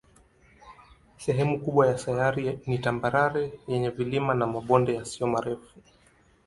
Sehemu 1.17 1.59
kubwa 1.59 1.87
ya 1.87 1.97
sayari 1.97 2.59
ni 2.65 2.77
tambarare 2.79 3.59
yenye 3.67 3.89
vilima 3.89 4.33
na 4.33 4.47
mabonde 4.47 4.91
yasiyo 4.95 5.27
marefu. 5.33 5.77